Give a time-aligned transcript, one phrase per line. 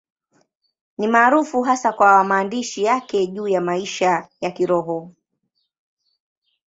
[0.97, 5.13] Ni maarufu hasa kwa maandishi yake juu ya maisha ya Kiroho.